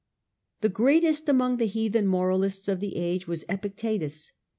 The 0.61 0.69
greatest 0.69 1.29
among 1.29 1.57
the 1.57 1.67
heathen 1.67 2.07
moralists 2.07 2.67
of 2.67 2.79
the 2.79 2.95
age 2.95 3.27
was 3.27 3.45
Epictetus. 3.47 4.31